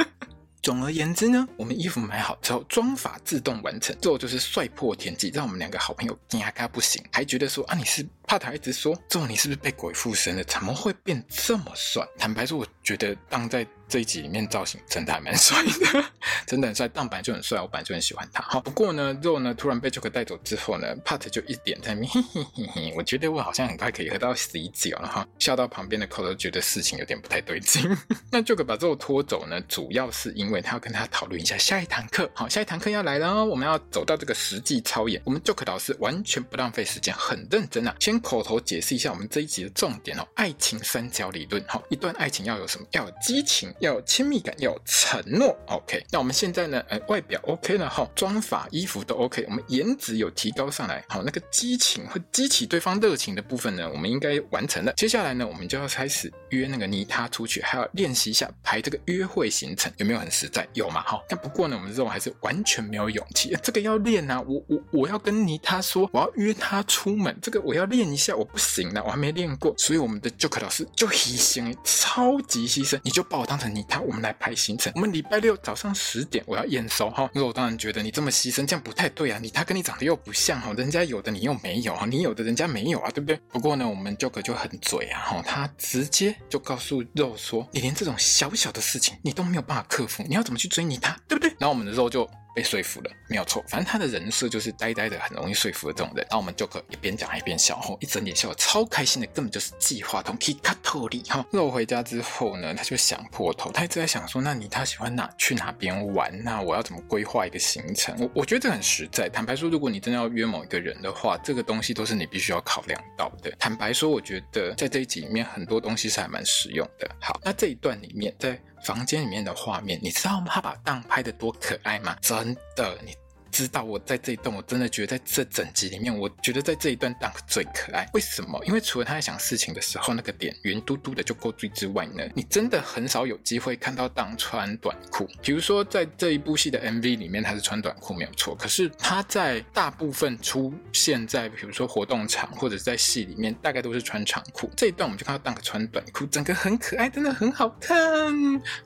[0.61, 10.43] 总而言之呢，我们衣服买好之后，妆法自动完成，之后就是帅破天际，让我们两个好朋友惊嘎不行，还觉得说啊，你是怕他一直说，之后你是不是被鬼附身了？
[10.43, 12.07] 怎么会变这么帅？
[12.17, 13.65] 坦白说，我觉得当在。
[13.91, 16.05] 这一集里面造型真的还蛮帅的，
[16.47, 16.87] 真的很帅。
[16.87, 18.41] 当板就很帅，我本来就很喜欢他。
[18.41, 25.27] 好，不过呢，肉呢突然被 Joker 带走之后呢，Pat 就一点在面嘿嘿嘿，我觉得我好像很快可以喝到喜酒了哈。
[25.39, 27.85] 笑到旁边的 Cole 觉得事情有点不太对劲。
[28.31, 32.31] 那 Joker 把肉拖走呢，主要是因为他要跟他讨论一下下一堂课。
[32.33, 35.21] 好，下一堂课要来了哦，我们要走到这个实际操演。
[35.25, 37.93] 我们 Joker 老师完全不浪费时间，很认真啊。
[37.99, 41.61] 先口头解释一下我们这一集的重点哦，爱情三角理论。
[41.67, 42.87] 好，一段爱情要有什么？
[42.91, 44.55] 要有激情，要有亲密感。
[44.61, 46.05] 有承诺，OK。
[46.11, 46.79] 那我们现在呢？
[46.87, 49.43] 呃，外表 OK 了哈，妆法、衣服都 OK。
[49.47, 54.93] 我们颜值有提高上来，好，那个激情会激起对方热情的部分呢，我们应该完成了。
[54.93, 60.67] 接下来呢，我们就要开始约那个妮他出去，还要练习一下排这个约会行程，有没有很实在？
[60.73, 61.01] 有嘛？
[61.01, 61.19] 哈。
[61.27, 64.39] 但不过呢，我们这种还是完全没有勇气，这个要练啊！
[64.41, 69.73] 我我我要跟妮他说，我要约他出门，这个我要练一下，我不行了，我还没练过。
[69.77, 74.51] 所以我们的 Joker 老师就牺牲，超级牺牲，你就把我当成你他，我们来排。
[74.53, 77.27] 行程，我们礼拜六早上十点我要验收哈。
[77.33, 79.39] 那我当然觉得你这么牺牲，这样不太对啊。
[79.41, 83.35] 你他跟你长得又不像哈，人家有的你又没有哈，你有的人家没有啊，对不对？
[83.49, 91.49] 不过呢，我们 Joker 就很嘴啊哈，他直接就告诉肉说，你连这种小小的事情你都没有办法克服，你要怎么去追你他，对不对？
[91.57, 92.29] 然后我们的肉就。
[92.53, 93.63] 被说服了，没有错。
[93.67, 96.25] 反正他的人设就是呆呆的，很容易说服的这种人。
[96.29, 101.45] 然后我们就可一边讲一边笑，吼，一整脸笑超开心的，根本就是计划通，可以卡透里哈。
[101.51, 106.31] 那我回家之后呢，他就想破头，他一直在想说，那你他喜欢哪去哪边玩？
[106.43, 108.15] 那我要怎么规划一个行程？
[108.19, 109.29] 我我觉得这很实在。
[109.29, 113.51] 坦白说，如果你真的要约某一个人的话，这个东西都是你必须要考量到的。
[113.57, 117.09] 坦白说，我觉得在这一集里面很多东西是还蛮实用的。
[117.19, 118.59] 好，那这一段里面在。
[118.83, 120.43] 房间里面的画面，你知道？
[120.47, 122.15] 他把蛋拍的多可爱吗？
[122.21, 123.15] 真的，你。
[123.51, 128.07] 知道我在这一段，我真的觉得在这整集里面，我觉得在这一段 Dunk 最可爱。
[128.13, 128.59] 为什么？
[128.65, 135.27] 因为除了他在想事情的时候，那个脸圆嘟嘟的就够醉之外呢，你真的很少有机会看到 Dunk 穿短裤。
[135.41, 144.71] 比如说在这一部戏的 MV 里面，他是穿短裤没有错，可是他在大部分出现在比如说活动场或者在戏里面，大概都是穿长裤。
[144.77, 147.93] 这一段我们就看到 Dunk 穿短裤，整个很可爱，真的很好看。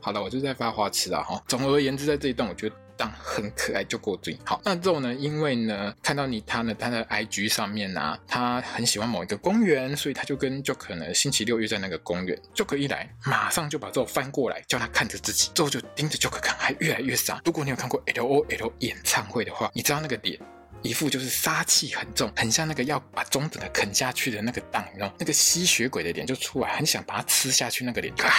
[0.02, 1.42] 好了，我就在发花痴了哈。
[1.48, 2.76] 总而言之，在这一段我觉得。
[2.98, 5.14] 当很可爱就过嘴好，那之后呢？
[5.14, 12.40] 因为呢，看到你他呢，他的 IG 上面呢、啊，他很喜欢某一个公园，所以他就跟 Joker 呢星期六约在那个公园。
[12.54, 17.42] Joker 一来，马上就把之后翻过来，叫他看着自己，之后就盯着 Joker 看，还越来越傻。
[17.46, 20.40] 如果你有看过 LOL 演唱会的话，你知道那个点。
[20.86, 28.30] 一副就是杀气很重，很像那个要把中指的啃下去的那个档，你知道那个吸血鬼的脸就出来，很想把它吃下去那个脸，啊，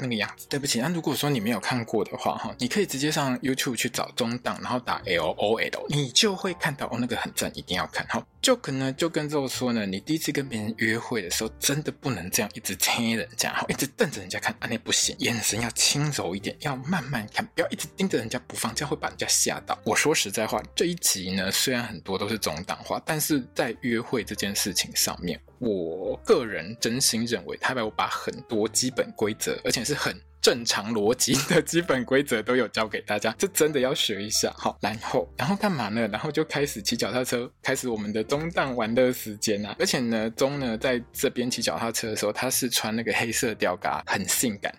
[0.00, 0.46] 那个样子。
[0.48, 8.06] 对不起，那如果说你没有看过的话，哈，你可以直接上 YouTube 去找中档，然后打 LOL，你就会看到哦，那个很正，一定要看。
[8.08, 19.78] 好就可能就跟肉说呢，你第一次跟别人约会的时候，真的不能这样一直听人家，哈，一直瞪着人家看，啊，那不行，眼神要轻柔一点，要慢慢看，不要一直盯着人家不放，这样会把人家吓到。
[19.84, 21.89] 我说实在话，这一集呢，虽然。
[21.90, 34.54] 很多都是中档化，但是在约会这件事情上面，我个人真心认为，他把我把很多基本规则，而且是很正常逻辑的基本规则都有教给大家，这真的要学一下。
[34.56, 36.06] 好，然后然后干嘛呢？
[36.08, 39.74] 然后就开始骑脚踏车，开始我们的中档玩乐时间啊！
[39.78, 44.72] 而且呢，中呢在这边骑脚踏车的时候，他是穿那个黑色吊嘎，很性感。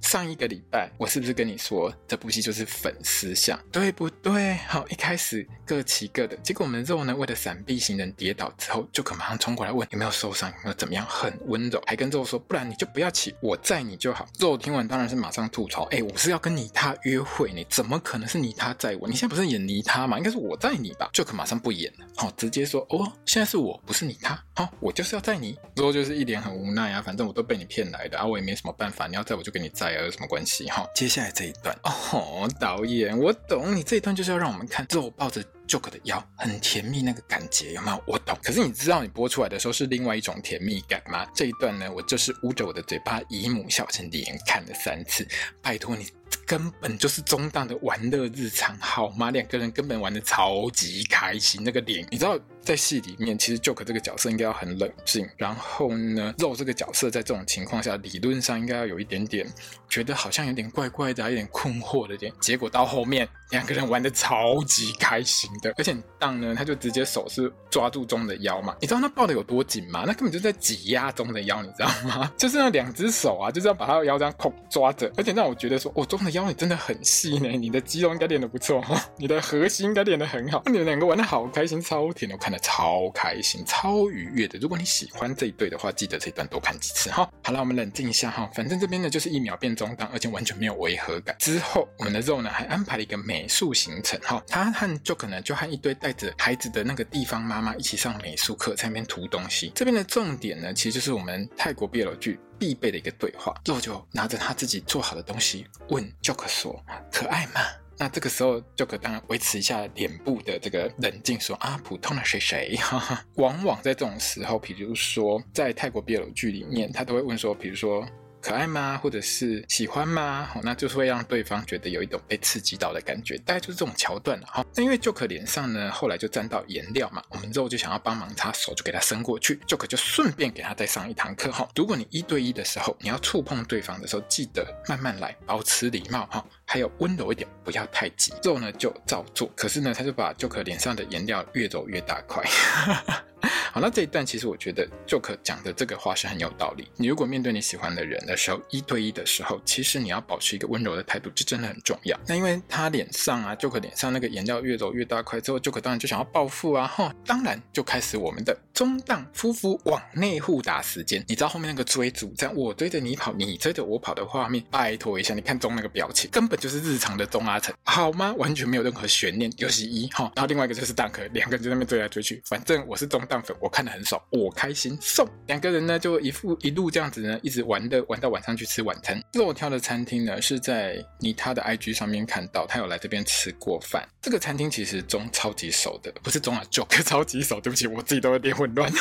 [0.00, 4.54] 上一个礼拜，我是不是跟你说这部戏就是粉丝向，对不对？
[4.68, 14.28] 好，一开始各骑各的，结果我们肉呢，为了闪避行人跌倒之后，就可马上冲过来问有没有受伤，有没有怎么样，很温柔，还跟肉说，不然你就不要骑，我载你就好。
[14.38, 19.08] 肉听完当然是马上吐槽，哎，我是要跟你他约会，你怎么可能是你他载我？
[19.08, 20.18] 你现在不是演你他吗？
[20.18, 21.08] 应该是我载你吧？
[21.12, 25.58] 就可马上不演了，好，直接说哦，现在是我不是你他，好，我就是要载你。
[25.74, 29.68] 之后就是一脸很无奈啊，反正我都被你骗来的啊，我也没什么办法，你要载我就给你。
[29.70, 30.86] 载啊，有什么关系哈？
[30.94, 38.02] 接下来这一段哦，导演，我懂你这一段就是要让我们看肉抱着 Joke 的腰，很甜蜜那个感觉，有没有？
[38.06, 38.36] 我懂。
[38.42, 41.26] 可是你知道你播出来的时候是另外一种甜蜜感吗？
[41.34, 45.26] 这一段呢，我就是捂着我的嘴巴，姨母笑成连看了三次，
[45.62, 46.06] 拜托你。
[46.46, 49.30] 根本就是中档的玩乐日常，好吗？
[49.30, 52.38] 两个人根本玩的超级开心，那个脸，你知道。
[52.62, 55.28] 在戏里面，其实 Joke 这个角色应该要很冷静。
[55.36, 59.44] 然后呢，肉这个角色在这种情况下，理论上应该要有一点点
[59.88, 62.32] 觉得好像有点怪怪的，有点困惑的点。
[62.40, 65.72] 结果到后面，两个人玩的超级开心的。
[65.76, 68.74] 而且当呢，他就直接手是抓住中的腰嘛。
[68.80, 70.04] 你知道他抱的有多紧吗？
[70.06, 72.32] 那根本就在挤压中的腰，你知道吗？
[72.38, 75.12] 就是那两只手啊，就是要把他的腰这样控抓着。
[75.16, 80.62] 而且让我觉得说，哦，中的腰你真的很细呢，你的肌肉应该练得不错哈，你的核心应该练得很好。
[80.66, 82.58] 你们两个玩的好开心，超甜，我看的。
[82.62, 84.58] 超开心、超愉悦的。
[84.58, 87.28] 如果你喜欢这一对的话，记得这一段多看几次哈。
[87.42, 88.48] 好了，我们冷静一下哈。
[88.54, 91.34] 反正这边呢就是一秒变中档，而且完全没有违和感。
[91.40, 94.42] 之后我们的肉呢还安排了一个美术行程哈。
[94.46, 99.72] 他和 Joke 呢就和一堆带着孩子的那个地方妈妈一起上美术课，在那边涂东西。
[99.74, 103.54] 这边的重点呢，其实就是我们泰国 BL 剧必备的一个对话。
[103.64, 107.60] 肉就拿着他自己做好的东西问 Joker 说：“可爱吗？”
[107.98, 113.24] 那这个时候 Joker 当然维持一下脸部的这个冷静，说啊，普通的谁谁，哈 哈。
[113.34, 118.06] 往往在这种时候，比如说在泰国 BL 剧里面，他都会问说，比如说。
[118.42, 118.98] 可爱吗？
[119.00, 120.48] 或者是喜欢吗？
[120.52, 124.46] 好，那就是会让对方觉得有一种被刺激到的感觉，大概就是这种桥段了。
[124.48, 131.52] 哈，那因为 Joke 脸上呢，后来就沾到颜料嘛，我们肉就想要帮忙擦手，就给他伸过去，Joke 就顺便给他再上一堂课。
[131.52, 136.26] 哈，如果你一对一的时候，你要触碰对方的时候，记得慢慢来，保持礼貌。
[136.26, 138.34] 哈，还有温柔一点，不要太急。
[138.42, 142.44] 肉呢就照做，可是呢，他就把 Joke 脸上的颜料越揉越大块。
[143.72, 146.86] 好，那这一段其实我觉得就可讲的这个话是很有道理。
[146.94, 152.14] 你如果面对你喜欢的人的时候，一对一的时候，其实你要保持一个温柔的态度，这真的很重要。
[152.26, 161.24] 那因为他脸上啊就可脸上那个颜料越走越大块之后就可当然就想要报复啊，哈，当然就开始我们的中档夫妇往内互打时间。
[161.28, 168.34] 你知道后面那个追逐战，我追着你跑，你追着我跑的画面，拜托一下，你看中那个表情，根本就是日常的中阿成，好吗？
[168.36, 170.32] 完全没有任何悬念，尤其一哈。
[170.34, 173.56] 然后另外一个就是蛋壳两个人就在那边追来追去，反正我是中档粉。
[173.60, 174.98] 我看的很爽，我开心。
[175.00, 179.22] 送两个人呢，就一副一路这样子呢，一直玩的玩到晚上去吃晚餐。
[179.32, 184.04] 肉挑的餐厅呢，是在你他的 IG 上面看到，他有来这边吃过饭。
[184.20, 187.60] 这个餐厅其实中超级熟的，不是中啊，Joe 超级熟。
[187.60, 188.92] 对不起，我自己都会点混乱。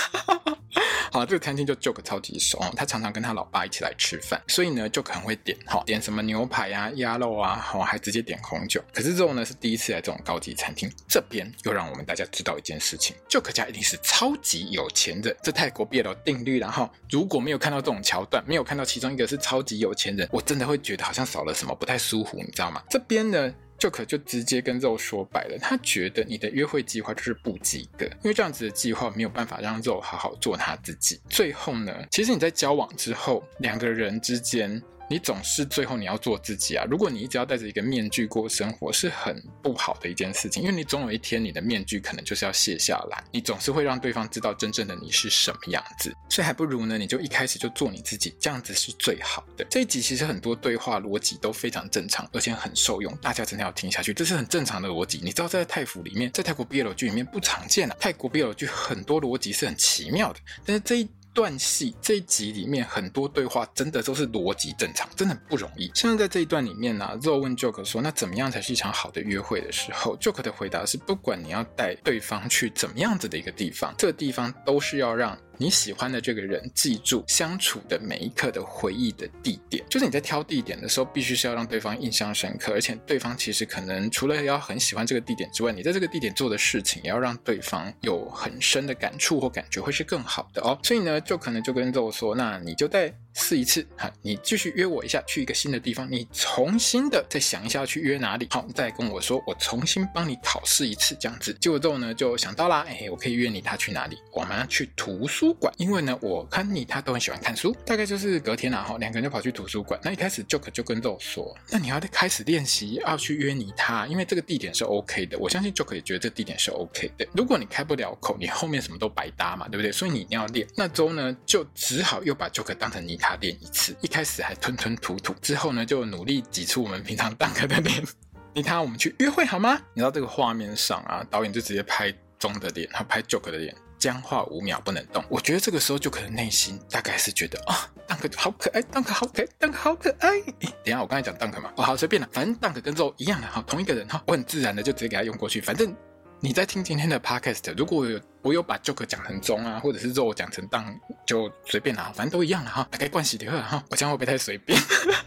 [1.14, 8.82] 好，这个餐厅就 Joke 超级熟，他常常跟他老爸一起来吃饭，所以呢，Joke 很会点，哈，点什么牛排啊、鸭肉啊，好，还直接点红酒。
[8.94, 16.60] 可是肉呢是第一次来这种高级餐厅，这边又让我们大家知道一件事情，Joke 家一定是超级有钱的，这泰国 BL 定律。
[16.60, 22.82] 然后如果没有看到这种桥段，没有看到其中一个是超级有钱人，我真的会觉得好像少了什么，不太舒服，你知道吗？
[22.90, 23.54] 这边呢。
[23.82, 31.20] Joke 就直接跟肉说白了，他觉得你的约会计划就是不及格，因为这样子的计划没有办法让肉好好做他自己。
[31.28, 34.80] 最后呢，其实你在交往之后，两个人之间。
[35.12, 36.86] 你总是最后你要做自己啊！
[36.90, 40.64] 如果你一直要戴着一个面具过生活，是很不好的一件事情。
[40.64, 46.16] 因为你总有一天你的面具可能就是要卸下来，你总是会让对方知道真正的你是什么样子。
[46.30, 49.68] 所以还不如呢，你就一开始就做你自己，这样子是最好的。
[49.70, 55.20] 这一集其实很多对话逻辑都非常正常，而且很受用，大家真的要听下去，这是很正常的逻辑。
[55.22, 61.10] 你知道在泰服里面，在泰国 BL 剧里面不常见啊，泰国 BL 剧很多逻辑是很奇妙的，但是这一。
[61.34, 65.92] 段戏这一集里面很多对话真的都是逻辑正常，真的不容易。
[65.96, 90.76] 像在这一段里面呢、啊，肉问 Joke 说：“那怎么样才是一场好的约会的时候？”Joke 的回答是：“不管你要带对方去怎么样子的一个地方，这个地方都是要让。”你喜欢的这个人，记住相处的每一刻的回忆的地点，就是你在挑地点的时候，必须是要让对方印象深刻，而且对方其实可能除了要很喜欢这个地点之外，你在这个地点做的事情，也要让对方有很深的感触或感觉，会是更好的哦。
[90.82, 93.14] 所以呢，就可能就跟肉说，那你就在。
[93.34, 101.54] 试一次哈，你继续约我一下，去一个新的地方，你重新的再想一下要去约哪里，好，你再跟我说，我重新帮你考试一次，这样子。
[101.62, 104.18] 结果之后呢，就想到啦，哎，我可以约你他去哪里？
[104.34, 107.76] 我们去图书馆，因为呢，我看你他都很喜欢看书。
[107.86, 110.00] 大概就是隔天啊，哈，两个人就跑去图书馆。
[110.04, 115.38] 那一开始 Joke 就跟肉说，那你要开始练习，要去约你他，因为这个地点是 OK 的。
[115.40, 117.26] 我相信 Joke 也觉得这个地点是 OK 的。
[117.34, 119.90] 如果你开不了口，你后面什么都白搭嘛，对不对？
[119.90, 120.68] 所以你一定要练。
[120.76, 123.21] 那周呢，就只好又把 Joke 当成你。
[123.22, 128.04] 他练一次，一开始还吞吞吐吐，之后呢，就努力挤出我们平常 Dunk 的脸。
[128.54, 129.80] 你看，我们去约会好吗？
[129.94, 133.74] 你知道这个画面上啊，导演就直接拍中的脸，然后拍 Joker 的脸。
[133.98, 135.24] 僵化五秒不能动。
[135.30, 140.42] 我觉得这个时候就可能内心大概是觉得啊，Dunk 好可爱，Dunk 好可爱，Dunk 好可爱。
[140.84, 145.62] 等下我刚才讲 Dunk 嘛，哦好随便了，反正 Dunk 跟 Zoe 一样的哈，同一个人哈，我很自然的就直接给他用过去。
[145.62, 145.96] 反正
[146.44, 154.80] 你在听今天的 Podcast，如果我有我有把 Joke 讲成中啊，或者是肉讲成当就随便啦，反正都一样了哈，大概关系的哈，我这样会不会太随便？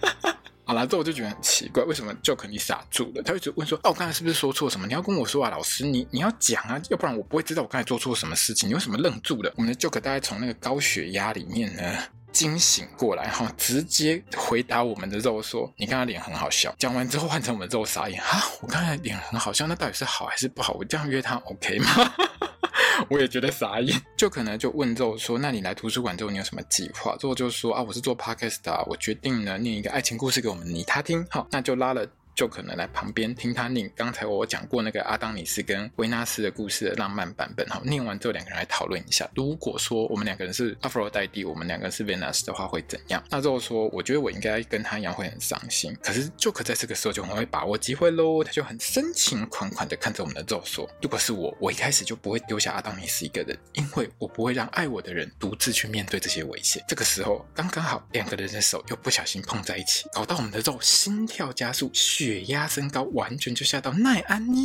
[0.66, 3.22] 好了，这我就觉得很奇怪，为什么 Joke 你傻住了？
[3.22, 4.88] 他一直问说：“哦，我刚才是不是说错什么？
[4.88, 8.68] 你要跟我说啊，老师，你你要讲啊，要不然我不会知道我刚才做错什么事情。
[8.68, 11.83] 你为什么愣住了？”我们的 Joke 大概从那个高血压里面呢
[12.35, 20.75] 惊醒过来，哈， 直接回答我们的肉说：“你看他脸很好笑。”讲完之后换成我们肉傻眼哈，我刚才脸很好笑，那到底是好还是不好？
[20.75, 22.14] 我这样约他 OK 吗？
[23.09, 27.16] 我也觉得傻眼，就可能就问之后说，那你来图书馆之后你有什么计划？
[27.16, 32.05] 之后就说啊，我是做 podcast 的，我决定呢念一个爱情故事给我们你他听，好，那就拉了。
[32.35, 39.29] 就可能来旁边听他念刚才我讲过那个阿当尼斯跟维纳斯的故事的浪漫版本，好，念完之后两个人来讨论一下。
[39.35, 43.23] 如果说我们两个人是阿弗罗代蒂，我们两个人是维纳斯的话会怎样？
[43.31, 45.97] 那之后说，我觉得我应该跟他一样会很伤心。
[46.03, 56.83] 可是就可在这个时候就很会把握机会喽，他就很深情款款的看着我们的肉说：如果是我，我一开始就不会丢下阿当尼斯一个人，因为我不会让爱我的人独自去面对这些危险。
[56.88, 61.90] 这个时候刚刚好两个人的手又不小心碰在一起，搞到我们的肉心跳加速，
[62.25, 63.03] 血压升高。
[63.15, 64.59] 完全就吓到奈安妮，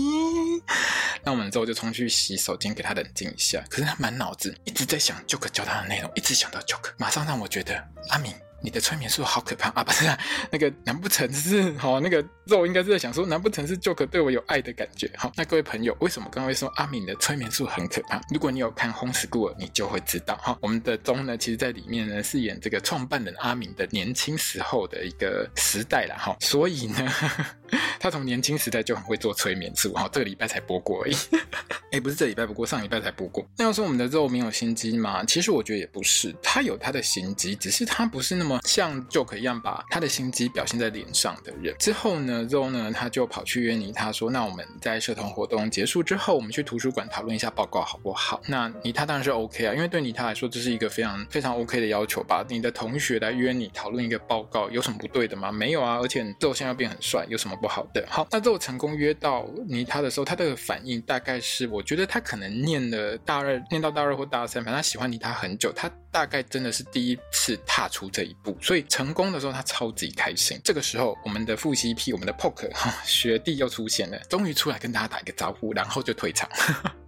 [1.23, 3.63] 那我们之后就冲去洗手间给她冷静一下。
[3.69, 8.33] 可是她满脑子一直在想 Joker 教她的内容，一直想到 Joker，马上让我觉得阿明。
[8.61, 9.83] 你的催眠术好可怕啊！
[9.83, 10.19] 不是、啊、
[10.51, 15.09] 那个，难不成是好那个肉应该是在想说，难不成是 Joker 对我有爱的感觉？
[15.17, 18.21] 好，那各位朋友，为什么刚刚会说阿敏的催眠术很可怕？
[18.29, 20.57] 如果你有看《Homeschool》，你就会知道哈。
[20.61, 26.35] 我们的钟呢，其实在里面呢饰演这个创办人阿敏的年轻时候的一个时代了哈。
[26.39, 27.11] 所以呢，
[27.99, 30.09] 他从年轻时代就很会做催眠术哈。
[30.11, 33.45] 这个礼拜才播过而已，哎、欸，不是这礼拜，不过上礼拜才播过。
[33.57, 35.23] 那要说我们的肉没有心机吗？
[35.25, 38.59] 其实我觉得也不是，他有他的心机，只是他不是那么。
[38.65, 52.45] 像 Joke 一样把他的心机表现在脸上的人之后呢，Zoe 呢他就跑去约妮他说：“那我们在社团活动结束之后，我们去图书馆讨论一下报告好不好？”那妮他当然是 OK 啊，因为对妮他来说这是一个非常非常 OK 的要求吧。
[52.47, 55.51] 你的同学来约你讨论一个报告，有什么不对的吗？
[55.51, 58.05] 没有啊，而且 Zoe 现在要变很帅，有什么不好的？
[58.09, 68.79] 好，那最后成功约到妮他的时候，他的反应大概是，我觉得他可能念了大二，念到大二或大三，反正他喜欢妮他很久，他大概真的是第一次踏出这一步，所以。
[68.89, 70.59] 成功的时候，他超级开心。
[70.63, 72.69] 这个时候，我们的副 CP，我们的 Poke
[73.05, 76.49] 学弟又出现了，终于出来跟大家打一个招呼，然后就退场。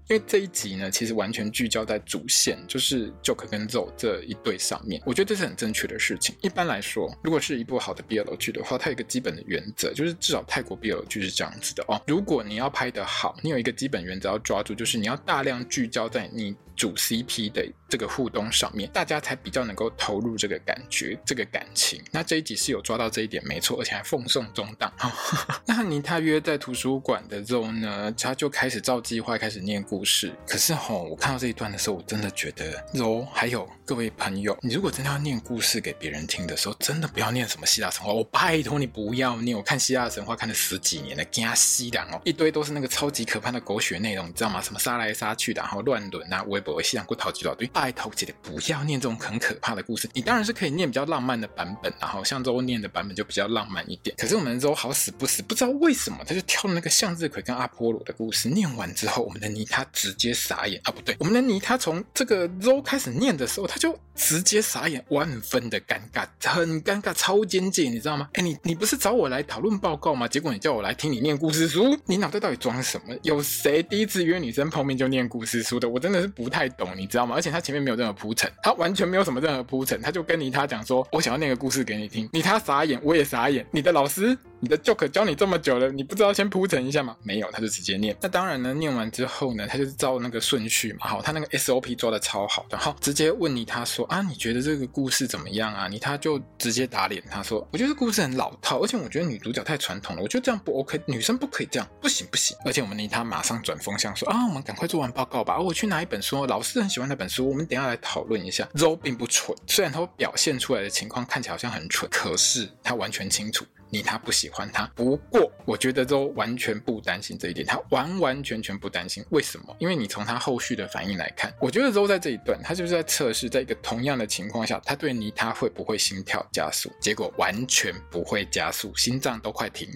[0.09, 5.01] 因为这一集呢，其实完全聚焦在主线，就是 Joker 跟 Zoe 这一对上面。
[5.05, 6.35] 我觉得这是很正确的事情。
[6.41, 12.01] 一般来说，如果是一部好的 BL 剧的话，它有一个基本的原则，就是至少泰国 BL 剧是这样子的哦。
[12.07, 22.01] 如果你要拍得好，你有一个基本原则要抓住，就是你要大量聚焦在你主 CP 的这个互动上面，大家才比较能够投入这个感觉、这个感情。
[22.11, 24.91] 那这一集是有抓到这一点，没错，而且还奉送中档。
[25.01, 25.11] 哦、
[25.67, 30.33] 那尼他约在图书馆的 Zo 呢，他就开始照计划开始念故事。
[30.47, 39.57] 可是吼，我看到这一段的时候，我真的觉得柔还有各位朋友，你如果真的要念故事给别人听的时候，真的不要念什么希腊神话，我拜托你不要念。
[39.57, 44.61] 我看希腊神话看了十几年了，惊西凉哦，一堆都是那个超级可怕的狗血内容，你知道吗？
[44.61, 46.75] 什么杀来杀去的，然后乱伦啊，微博。
[46.75, 50.09] 我希想过淘几老堆，拜托姐姐不要念这种很可怕的故事。
[50.13, 54.15] 你当然是可以念比较浪漫的版本，然后像周念的版本就比较浪漫一点。
[54.17, 58.47] 可是我们 Zoe 好死不死，不知道为什么他就挑了那个向日葵跟阿波罗的故事。
[58.47, 60.91] 念完之后，我们的妮他直接傻眼啊！
[60.91, 68.29] 不对，我们的妮他从这个 Zoe 开始念的时候，他就直接傻眼，万分的尴尬，很尴尬，超尴尬，你知道吗？
[68.33, 70.27] 哎，你你不是找我来讨论报告吗？
[70.27, 73.15] 结果你叫我来听你念故事书，你脑袋到底装什么？
[73.23, 75.87] 有谁第一次约女生碰面就念故事书的？
[75.87, 76.71] 我真的是不太。
[76.77, 77.35] 懂，你知道吗？
[77.35, 83.65] 而且他前面没有任何铺陈，他完全没有什么任何铺陈，他就跟妮他讲说：“我想要念个故事给你听。”妮他傻眼，我也傻眼。
[83.71, 84.37] 你的老师。
[84.61, 87.17] 你的 Joke 教你这么久了，你不知道先铺陈一下吗？
[87.23, 88.15] 没有，他就直接念。
[88.21, 95.87] 那当然呢，念完之后呢，他就照那个顺序嘛，好，他那个 SOP 做的超好的，好，直接问你他说啊，你觉得这个故事怎么样啊？
[95.87, 102.55] 你他就直接打脸，他说，我觉得故事很老套，而且我觉得女主角太传统了，我觉得这样不 OK，女生不可以这样，不行不行。
[102.63, 108.69] 而且我们呢他马上转风向说啊，我们赶快做完报告吧，我去拿一本书，老师很喜欢那本书，我们等下来讨论一下。
[108.75, 113.65] Zoe 并不蠢，虽然他表现出来的情况看起来好像很蠢，可是他完全清楚。
[113.91, 119.23] 妮他不喜欢他，不过我觉得都完全不担心这一点，他完完全全不担心。
[119.29, 119.75] 为什么？
[119.79, 126.91] 因为你从他后续的反应来看，我觉得都在这一段，他就是在测试，在一个同样的情况下，他对妮他会不会心跳加速？
[127.01, 129.89] 结果完全不会加速，心脏都快停。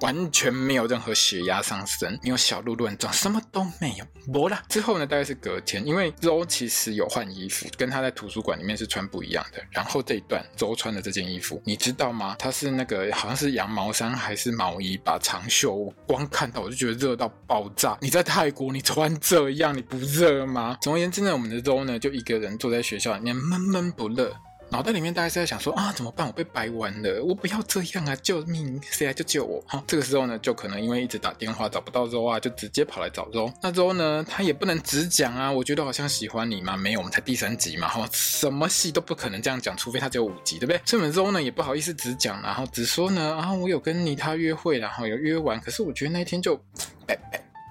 [0.00, 4.04] 完全没有任何血压上升，没有小鹿乱撞，什么都没有。
[4.32, 9.62] 不啦，之后呢，大概是隔天，因为周其实有换衣服，跟他在图书馆里面是穿不一样的。
[9.70, 12.36] 然后这一段周穿的这件衣服，你知道吗？
[12.38, 15.92] 他是那个好像是羊毛衫还是毛衣吧，长袖。
[16.06, 17.96] 光看到我就觉得热到爆炸。
[18.00, 20.76] 你在泰国你穿这样你不热吗？
[20.80, 24.34] 总而言之呢，我们的周呢就一个人坐在学校里面闷闷不乐。
[24.70, 26.26] 脑袋里面大概是在想说啊，怎么办？
[26.26, 28.14] 我被掰弯了，我不要这样啊！
[28.16, 28.78] 救命！
[28.82, 29.64] 谁来救救我？
[29.66, 33.50] 哈，这个时候呢，就可能因为一直打电话找不到周啊，就直接跑来找周。
[33.62, 35.50] 那周呢，他也不能直讲啊。
[35.50, 40.80] 我觉得好像喜欢你嘛，没有，我们才第三集嘛，哈，什么戏都不可能这样讲，除非他只有五集，对不对？
[40.84, 46.60] 所以我们周呢也不好意思直讲，然后只说呢啊，我有跟你他约会，然后有约完，可是我觉得那一天就，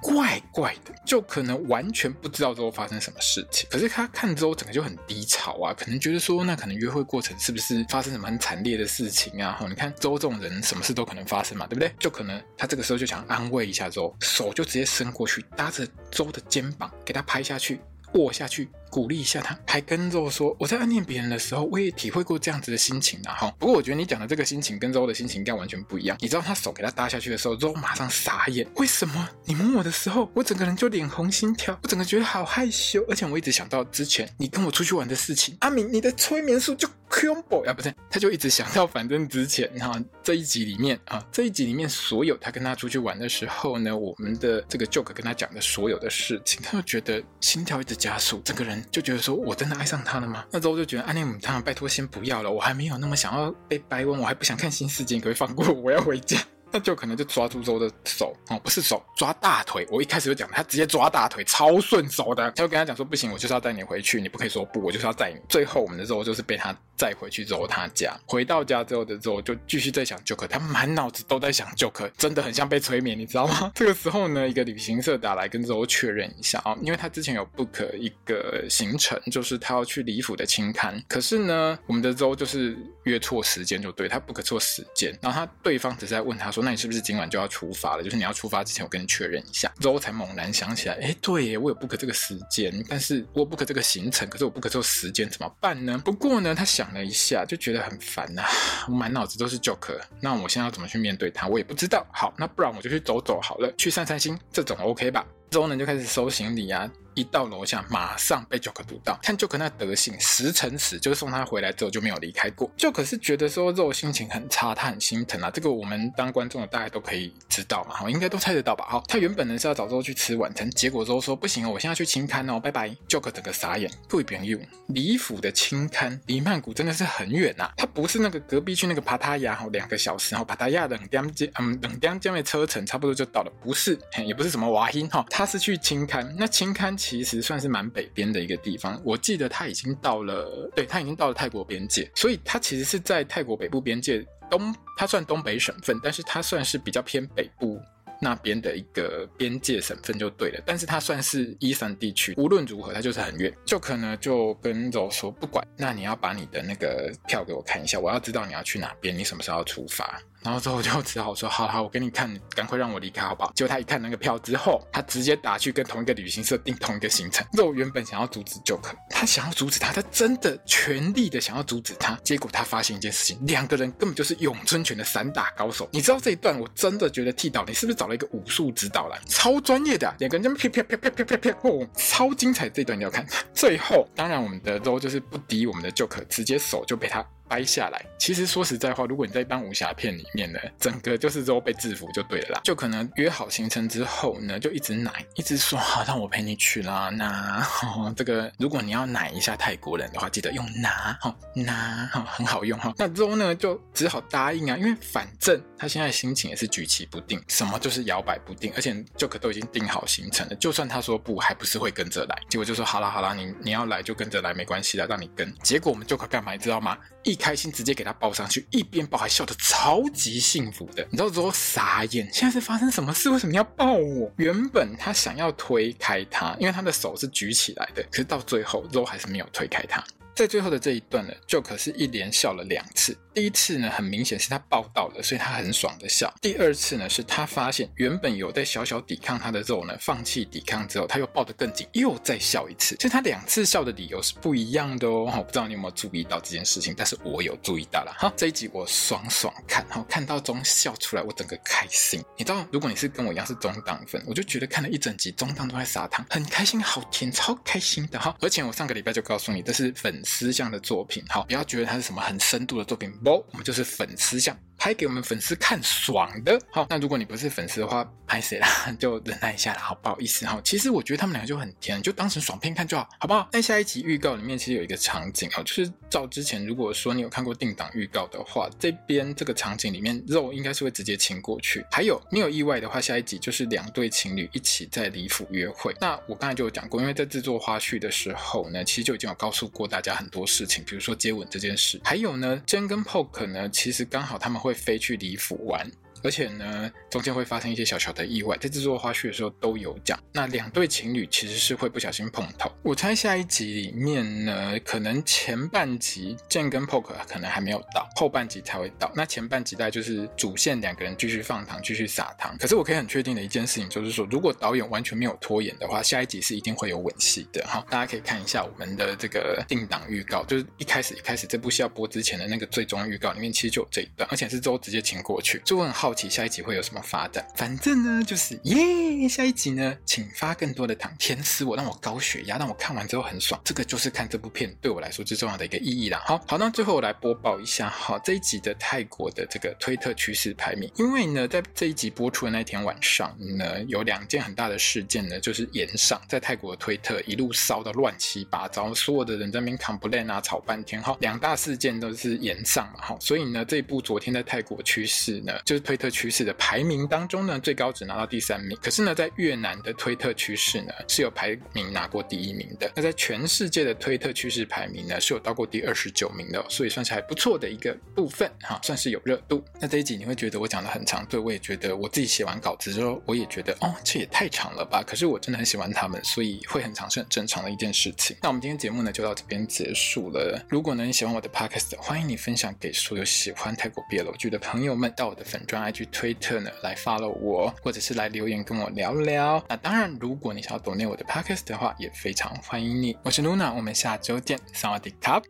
[0.08, 3.68] 怪怪的，就可能完全不知道之后发生什么事情。
[3.70, 9.60] 可是他看之后整个就很低潮啊，可能觉得说，那可能约会过程是不是发生什么很惨烈的事情啊？
[9.68, 11.94] 你看周这种人，什么事都可能发生嘛，对不对？
[12.00, 17.82] 就可能他这个时候就想安慰一下周，手就直接伸过去搭着周的肩膀，给他拍下去，
[18.14, 18.70] 握下去。
[18.90, 26.18] 鼓励一下他，还跟肉说：“我在暗恋别人的时候，我也体会过这样子的心情啊。”哈，不过我觉得你讲的这个心情跟肉的心情应该完全不一样。
[26.22, 28.66] 你知道他手给他搭下去的时候，肉马上傻眼。
[28.76, 35.58] 为什么你摸我的时候，我整个人就脸红心跳，我整个觉得好害羞，而且我一直想到之前你跟我出去玩的事情。
[35.60, 37.94] 阿明，你的催眠术就 combo 啊，不是？
[38.10, 49.58] 他就一直想到，反正之前哈这一集里面啊，这一集里面所有他跟他出去玩的时候呢，我们的这个 Joke 跟他讲的所有的事情，他就觉得心跳一直加速，整个人就觉得说我。
[49.58, 50.46] 真的爱上他了吗？
[50.52, 55.74] 那之后就觉得阿内姆他拜托先不要了，我还没有那么想要被掰弯，我还不想看新世界，可可以放过我？
[55.74, 56.38] 我要回家。
[56.70, 59.88] 那就可能就抓住周的手哦，不是手，抓大腿。
[59.90, 62.44] 我一开始就讲，他直接抓大腿，超顺手的。
[62.52, 65.40] 他就跟他讲说，不行，我就是要带你回去，你不可以说不，我就是要带你。
[65.48, 68.18] 最后我们的周就是被他再回去周他家。
[68.26, 73.72] 回到家之后的周就继续在想 Joker，他满脑子都在想 Joker，真的很像被催眠，你知道吗？
[73.76, 89.72] 这个时候呢，一个旅行社打来跟周确认一下啊，因为他之前有 book 一个行程，就是他要去李府的清刊，可是呢，我们的周就是约错时间，就对他 book 错时间，然后他对方只是在问他说，那你是不是今晚就要出发了，就是你要出发之前，我跟你确认一下。
[89.80, 96.02] 之后才猛然想起来，哎，对耶，我有 book 这个时间，但是我 book 这个行程，可是我 book 这个时间怎么办呢？
[96.04, 98.44] 不过呢，他想想了一下，就觉得很烦呐、
[98.88, 102.06] 我满脑子都是 Joke，那我现在要怎么去面对他，我也不知道。
[102.14, 105.26] 好，那不然我就去走走好了，去散散心，这总 OK 吧？
[105.52, 106.90] 之后呢，就开始收行李啊。
[107.18, 109.18] 一到楼下，马上被 Joker 堵到。
[109.24, 112.70] 看 Joker 那德行，十成十就是送他回来之后就没有离开过。
[112.78, 115.50] Joker 是觉得说肉心情很差，他很心疼啊。
[115.50, 118.86] 这个我们当观众的大家都可以知道嘛，哈，应该都猜得到吧？
[118.86, 122.96] 哈，他原本呢是要找周去吃晚餐，结果周说不行哦，我现在去青勘哦，拜拜。
[123.10, 136.24] Joker 整个傻眼，不一边用李府的青勘离曼谷真的是很远呐、他不是那个隔壁去那个帕塔亚哈两个小时，然后帕塔亚冷江街嗯冷江江的车程差不多就到了，不是，也不是什么瓦欣哈，他是去青勘。
[136.38, 137.88] 那青勘其实算是蛮。
[137.98, 147.82] 北边的一个地方，我记得他已经到了，对，他已经到了泰国边界，所以他其实是在泰国北部边界东，他算东北省份，但是他算是比较偏北部
[148.22, 160.22] 那边的一个边界省份就对了，但是他算是伊山地区，无论如何他就是很远，就可能就跟周说不管，那你要把你的那个票给我看一下，我要知道你要去哪边，你什么时候要出发。
[160.44, 163.52] 然后之后我就只好说，好好，我给你看，赶快让我离开，好不好？
[163.54, 167.46] 结果他一看那个票之后，他直接打去跟同一个旅行社订同一个行程。
[167.54, 172.18] 肉原本想要阻止 Joker，他想要阻止他，他真的全力的想要阻止他。
[172.24, 175.90] 结果他发现一件事情，两个人根本就是咏春拳的散打高手。
[175.92, 179.20] 你知道这一段，我真的觉得剃导，你是不是找了一个武术指导来？
[179.28, 182.70] 超专业的、两个人这么啪啪啪啪啪啪啪，哦，超精彩！
[182.70, 183.26] 这一段你要看。
[183.54, 187.26] 最后，当然我们的肉就是不敌我们的 Joker，直接手就被他。
[187.48, 192.62] 掰下来，其实说实在话，如果你在一般武侠片里面呢，整个就是之后被制服就对了啦。
[192.64, 197.10] 就可能约好行程之后呢，就一直奶，一直说好让我陪你去啦。
[197.10, 202.94] 那、哦、这个如果你要奶一下泰国人的话，记得用拿哈拿哈很好用哈。
[202.98, 212.38] 那之后呢就只好答应啊，因为反正他现在心情也是举棋不定，什么就是摇摆不定，而且就可都已经定好行程了，就算他说不，还不是会跟着来。
[212.50, 215.54] 结果就说好啦好啦，你你要来就跟着来，没关系的，让你跟。
[215.64, 216.98] 结果我们就可干嘛你知道吗？
[217.24, 223.30] 一开心直接给他抱上去，一边抱还笑得超级幸福的，你知道之后傻眼，现在是发生什么事？
[223.30, 224.30] 为什么要抱我？
[224.36, 230.04] 原本他想要推开他，因为他的手是举起来的，可是到最后，肉还是没有推开他。
[230.36, 233.18] 在最后的这一段呢，Joke 是一连笑了两次。
[233.38, 236.34] 第一次呢，很明显是他报道了，所以他很爽的笑。
[236.42, 242.96] 第二次呢，是他发现原本有在小小抵抗他的肉呢，放弃抵抗之后，他又抱得更紧，又再笑一次。
[242.96, 245.32] 其实他两次笑的理由是不一样的哦。
[245.38, 248.16] 我不知道你有没有注意到这件事情，但是我有注意到了。
[248.18, 252.20] 好，这一集我爽爽看，好，看到中笑出来，我整个开心。
[252.38, 258.36] 你知道，如果你是跟我一样是中档粉，我就觉得看了一整集中档都在撒糖，很开心，好甜，超开心的哈。
[258.42, 264.58] 而且我上个礼拜就告诉你，这是粉丝向的作品，好，不要觉得它是什么很深度的作品，我们就是粉丝相。
[264.78, 268.68] 拍给我们粉丝看爽的，好，那如果你不是粉丝的话，拍谁啦？
[269.00, 270.60] 就忍耐一下啦，好不好意思哈。
[270.64, 273.50] 其实我觉得他们两个就很甜，就当成爽片看就好，好不好？
[273.52, 281.84] 那下一集预告里面其实有一个场景哦，就是照之前如果说你有看过定档预告的话，这边这个场景里面肉应该是会直接亲过去。
[281.92, 285.96] 还有没有意外的话，下一集就是两对情侣一起在李府约会。
[286.00, 295.90] 那我刚才就有讲过，因为在制作花絮的时候呢，其实就已经有告诉过大家很多事情，比如说接吻这件事，还有呢，Jen 跟 Poke 呢，其实刚好他们会会飞去李府玩。
[296.28, 300.20] 而且呢，中间会发生一些小小的意外，在制作花絮的时候都有讲。
[300.34, 302.70] 那两对情侣其实是会不小心碰头。
[302.84, 309.10] 我猜下一集里面呢，可能前半集 Jen 跟 Poke 可能还没有到，后半集才会到。
[309.16, 312.58] 那前半集大概就是主线两个人继续放糖，继续撒糖。
[312.60, 317.86] 可是我可以很确定的一件事情就是说，如果导演完全没有拖延的话，下一集是一定会有吻戏的哈。
[317.90, 326.17] 大家可以看一下我们的这个定档预告，就是一开始一开始这部戏要播之前的那个最终预告里面，其实就有这一段，而且是周直接请过去，就很好。
[326.18, 327.48] 好奇下一集会有什么发展？
[327.54, 329.30] 反正呢，就是耶！
[329.30, 333.62] 下一集呢，请发更多的糖，甜死我，让我高血压，让我看完之后很爽。
[333.64, 336.24] 这个就是看这部片对我来说最重要的一个意义啦。
[336.26, 340.92] 好好，那最后我来播报一下，哈，这一集的泰国的这个推特趋势排名。
[340.96, 351.00] 因为呢，在这一集播出的那天晚上呢，有两件很大的事件呢，就是延上在泰国的推特一路烧到乱七八糟，所有的人在那边 complain 啊，吵半天。
[351.00, 355.96] 哈，两大事件都是延上嘛，哈，所以呢，这一部昨天在泰国趋势呢，就是推。
[355.98, 358.78] 推特趋势的排名当中呢，最高只拿到第三名。
[358.80, 362.92] 可是呢，在越南的推特趋势呢，是有排名拿过第一名的。
[362.96, 369.66] 那在全世界的推特趋势排名呢，是有到过第二十九名的，所以算是还不错的一个部分哈，算是有热度。
[369.82, 375.02] 那这一集你会觉得我讲的很长，对，我也觉得我自己写完稿子之后，我也觉得哦，这也太长了吧。
[375.02, 378.38] 可是我真的很喜欢他们，所以会很长是很正常的一件事情。
[378.44, 380.64] 那我们今天节目呢，就到这边结束了。
[380.70, 385.87] 如果呢你喜欢我的 podcast，欢迎你分享给所有喜欢泰国 BL 剧的朋友们，到我的粉专。
[385.92, 389.64] 去推特呢，来 follow 我，或者是来留言跟我聊聊。
[389.68, 393.18] 那当然，如果你想要 donate 我的 podcast 的话，也非常欢迎你。
[393.24, 395.42] 我是 Luna，我们下周见，萨瓦迪卡。